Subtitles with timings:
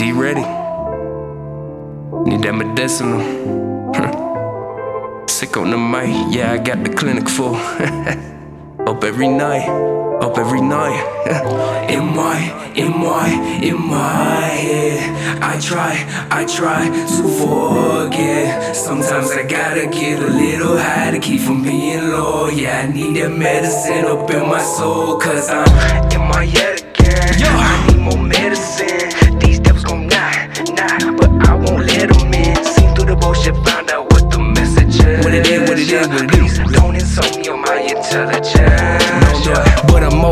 [0.00, 0.40] D Reddi.
[2.24, 3.20] Need that medicinal.
[5.28, 7.54] Sick on the mic, yeah, I got the clinic full.
[8.88, 9.68] Up every night,
[10.22, 11.04] up every night.
[11.90, 12.38] in my,
[12.74, 13.28] in my,
[13.62, 15.42] in my head.
[15.42, 15.92] I try,
[16.30, 18.74] I try to forget.
[18.74, 22.48] Sometimes I gotta get a little high to keep from being low.
[22.48, 25.18] Yeah, I need that medicine up in my soul.
[25.18, 26.09] Cause I'm
[35.90, 38.59] Don't insult me on my intelligence.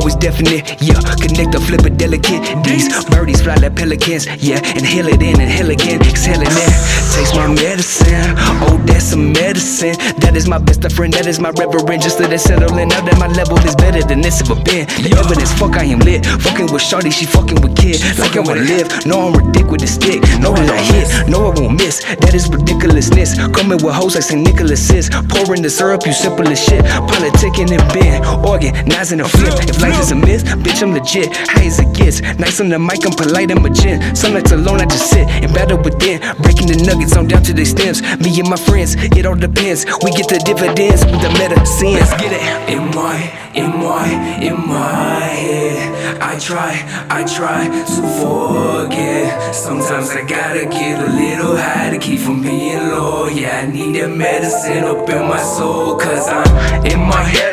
[0.08, 0.96] Always definite, yeah.
[1.20, 2.40] Connect the flip it delicate.
[2.64, 4.56] These birdies fly like pelicans, yeah.
[4.72, 6.72] Inhale it in, inhale again, exhale it in.
[7.12, 8.32] Takes my medicine,
[8.64, 9.92] oh, that's some medicine.
[10.24, 12.00] That is my best friend, that is my reverend.
[12.00, 12.88] Just let it settle in.
[12.88, 14.88] Now that my level is better than it's ever been.
[15.04, 16.24] The evidence, fuck, I am lit.
[16.24, 18.00] Fucking with Shorty, she fucking with kid.
[18.16, 20.24] Like I wanna live, no, I'm ridiculous with the stick.
[20.40, 22.00] Know that I hit, no, I won't miss.
[22.24, 23.36] That is ridiculousness.
[23.52, 24.40] Coming with hoes like St.
[24.40, 25.10] Nicholas is.
[25.28, 26.80] Pouring the syrup, you simple as shit.
[27.12, 29.52] Politicking and bend, organizing a flip.
[29.68, 31.34] If life is a myth, bitch, I'm legit.
[31.34, 32.20] High as it gets.
[32.38, 34.16] Nice on the mic, I'm polite, I'm a gent.
[34.16, 36.20] Some alone, I just sit and battle within.
[36.42, 38.02] Breaking the nuggets on down to the stems.
[38.18, 39.84] Me and my friends, it all depends.
[40.02, 41.94] We get the dividends with the medicine.
[41.94, 42.42] Let's get it.
[42.70, 43.18] In my,
[43.54, 44.06] in my,
[44.40, 45.98] in my head.
[46.20, 46.72] I try,
[47.10, 49.54] I try to forget.
[49.54, 53.28] Sometimes I gotta get a little high to keep from being low.
[53.28, 55.96] Yeah, I need that medicine up in my soul.
[55.96, 57.47] Cause I'm in my head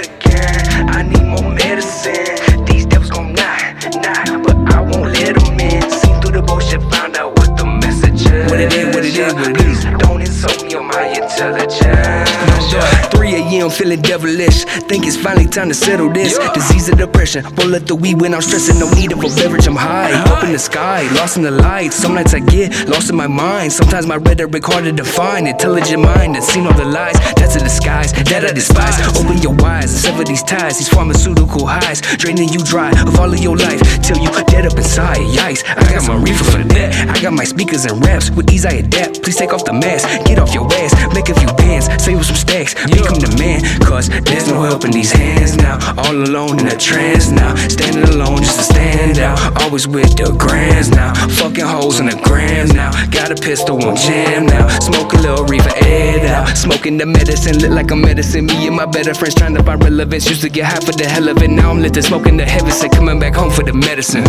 [11.41, 13.15] on my intelligence.
[13.15, 13.69] 3 a.m.
[13.69, 14.65] feeling devilish.
[14.87, 16.37] Think it's finally time to settle this.
[16.53, 17.43] Disease of depression.
[17.55, 18.79] Roll up the weed when I'm stressing.
[18.79, 19.67] No need of a beverage.
[19.67, 20.11] I'm high.
[20.31, 21.07] Up in the sky.
[21.13, 21.95] Lost in the lights.
[21.95, 23.71] Some nights I get lost in my mind.
[23.73, 25.47] Sometimes my rhetoric hard to define.
[25.47, 27.17] Intelligent mind that's seen all the lies.
[27.35, 28.95] That's a disguise that I despise.
[29.17, 30.77] Open your eyes and sever these ties.
[30.77, 32.01] These pharmaceutical highs.
[32.01, 33.81] Draining you dry of all of your life.
[34.55, 35.19] Dead up inside.
[35.35, 35.67] Yikes.
[35.67, 37.09] I got my reefer for that.
[37.11, 38.31] I got my speakers and raps.
[38.31, 39.21] With ease I adapt.
[39.21, 40.07] Please take off the mask.
[40.25, 40.95] Get off your ass.
[41.13, 41.91] Make a few bands.
[42.01, 42.73] Save some stacks.
[42.87, 43.59] Become the man.
[43.81, 45.75] Cause there's no help in these hands now.
[45.97, 47.53] All alone in a trance now.
[47.67, 49.35] Standing alone just to stand out.
[49.61, 51.13] Always with the grands now.
[51.35, 52.91] Fucking holes in the grams now.
[53.25, 54.67] Got a pistol on jam now.
[54.77, 56.55] Smoke a little reefer, air out.
[56.55, 58.45] Smoking the medicine, lit like a medicine.
[58.45, 60.29] Me and my better friends trying to find relevance.
[60.29, 61.49] Used to get high for the hell of it.
[61.49, 64.25] Now I'm lit to smoking the heavy and coming back home for the medicine.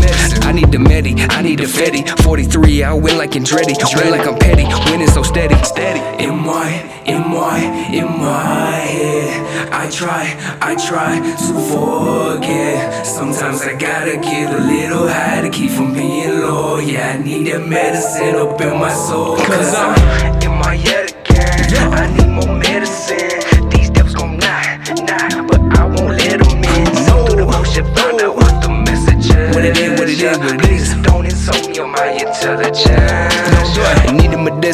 [0.49, 2.09] I need the medi, I need the fetty.
[2.23, 3.77] 43, I win like Andretti.
[4.01, 5.63] Win like I'm petty, winning so steady.
[5.63, 6.01] Steady.
[6.25, 6.67] In my,
[7.05, 7.59] in my,
[7.93, 9.76] in my head.
[9.87, 13.07] I try, I try to forget.
[13.07, 16.79] Sometimes I gotta get a little high to keep from being low.
[16.79, 19.37] Yeah, I need that medicine up in my soul.
[19.37, 21.93] Cause I'm in my head again.
[21.93, 23.46] I need more medicine.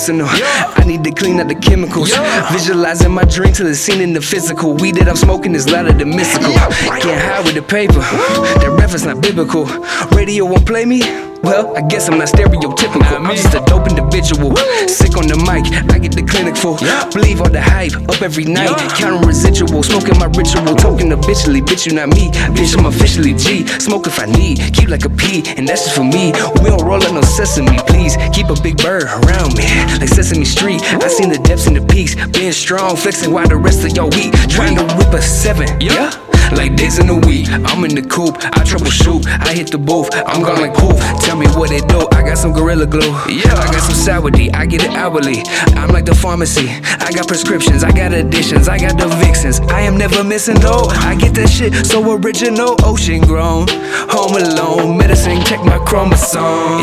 [0.09, 0.27] Medicinal.
[0.31, 2.11] I need to clean out the chemicals.
[2.11, 2.53] Yeah.
[2.53, 4.75] Visualizing my drink till it's seen in the physical.
[4.75, 6.53] Weed that I'm smoking is louder than mystical.
[6.53, 7.95] Can't hide with the paper.
[7.95, 9.67] That reference not biblical.
[10.17, 11.32] Radio won't play me.
[11.43, 13.03] Well, I guess I'm not stereotypical.
[13.03, 14.55] I'm just a dope individual.
[14.87, 16.79] Sick on the mic, I get the clinic full.
[17.11, 18.71] Believe all the hype, up every night.
[18.95, 20.75] Counting residual, smoking my ritual.
[20.77, 22.31] Talking habitually, bitch, you not me.
[22.55, 23.67] Bitch, I'm officially G.
[23.67, 26.31] Smoke if I need, keep like a P, and that's just for me.
[26.63, 28.17] We don't roll up no sesame, please.
[28.33, 29.67] Keep a big bird around me,
[29.99, 30.81] like Sesame Street.
[31.03, 34.11] I seen the depths and the peaks, being strong, flexing while the rest of y'all
[34.11, 34.33] weak.
[34.49, 36.32] Trying to whip a seven, yeah.
[36.57, 40.09] Like days in a week, I'm in the coop, I troubleshoot, I hit the booth,
[40.13, 40.97] I'm gone like poof.
[41.21, 43.13] Tell me what it do, I got some gorilla glue.
[43.29, 45.43] Yeah, I got some sour D, I get it hourly.
[45.77, 46.69] I'm like the pharmacy,
[47.01, 49.61] I got prescriptions, I got additions, I got the vixens.
[49.61, 53.67] I am never missing no, I get that shit so original, ocean grown.
[54.13, 56.81] Home alone, medicine, check my chromosome.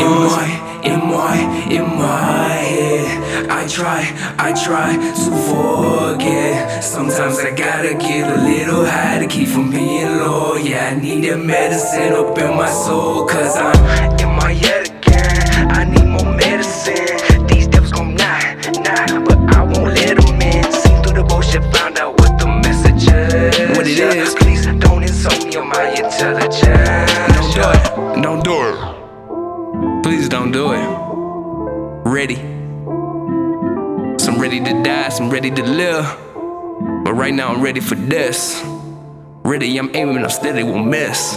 [0.82, 2.69] In my, my, my.
[3.60, 4.00] I try,
[4.38, 6.82] I try to forget.
[6.82, 10.54] Sometimes I gotta get a little high to keep from being low.
[10.56, 13.26] Yeah, I need that medicine up in my soul.
[13.26, 13.76] Cause I'm
[14.18, 15.70] in my head again.
[15.72, 17.46] I need more medicine.
[17.48, 20.72] These devils gon' knock, knock, but I won't let them in.
[20.72, 23.76] Seen through the bullshit, found out what the message is.
[23.76, 24.34] What it is.
[24.36, 26.64] Please don't insult me on my intelligence.
[27.36, 30.02] Don't do it, don't do it.
[30.02, 32.08] Please don't do it.
[32.08, 32.59] Ready.
[34.40, 36.06] Ready to die, some ready to live.
[37.04, 38.62] But right now I'm ready for this.
[39.44, 41.36] Ready, I'm aiming, I'm steady, won't miss.